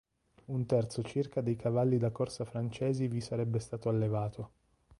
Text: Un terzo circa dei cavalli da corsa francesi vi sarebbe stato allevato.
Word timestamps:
Un 0.45 0.65
terzo 0.65 1.03
circa 1.03 1.41
dei 1.41 1.55
cavalli 1.55 1.99
da 1.99 2.09
corsa 2.09 2.43
francesi 2.43 3.07
vi 3.07 3.21
sarebbe 3.21 3.59
stato 3.59 3.87
allevato. 3.87 4.51